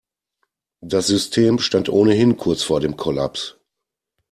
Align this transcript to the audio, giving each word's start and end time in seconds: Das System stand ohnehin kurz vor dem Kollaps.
Das 0.83 1.05
System 1.05 1.59
stand 1.59 1.87
ohnehin 1.87 2.35
kurz 2.35 2.63
vor 2.63 2.79
dem 2.79 2.97
Kollaps. 2.97 3.59